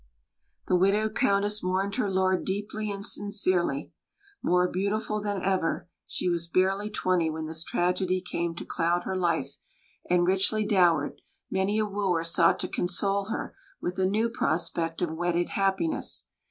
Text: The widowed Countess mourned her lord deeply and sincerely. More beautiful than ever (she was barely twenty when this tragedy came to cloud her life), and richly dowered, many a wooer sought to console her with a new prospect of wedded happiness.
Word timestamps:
The 0.67 0.75
widowed 0.75 1.13
Countess 1.13 1.61
mourned 1.61 1.93
her 1.97 2.09
lord 2.09 2.43
deeply 2.43 2.89
and 2.89 3.05
sincerely. 3.05 3.91
More 4.41 4.67
beautiful 4.67 5.21
than 5.21 5.43
ever 5.43 5.89
(she 6.07 6.27
was 6.27 6.47
barely 6.47 6.89
twenty 6.89 7.29
when 7.29 7.45
this 7.45 7.63
tragedy 7.63 8.19
came 8.19 8.55
to 8.55 8.65
cloud 8.65 9.03
her 9.03 9.15
life), 9.15 9.57
and 10.09 10.25
richly 10.25 10.65
dowered, 10.65 11.21
many 11.51 11.77
a 11.77 11.85
wooer 11.85 12.23
sought 12.23 12.57
to 12.61 12.67
console 12.67 13.25
her 13.25 13.55
with 13.79 13.99
a 13.99 14.07
new 14.07 14.27
prospect 14.27 15.03
of 15.03 15.11
wedded 15.11 15.49
happiness. 15.49 16.29